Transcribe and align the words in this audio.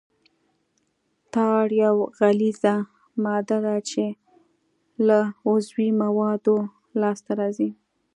ټار 1.33 1.67
یوه 1.83 2.05
غلیظه 2.17 2.75
ماده 3.23 3.57
ده 3.65 3.75
چې 3.89 4.03
له 5.07 5.19
عضوي 5.49 5.89
موادو 6.01 6.57
لاسته 7.01 7.31
راځي 7.39 7.69